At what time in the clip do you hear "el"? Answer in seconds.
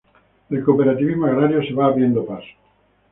0.49-0.63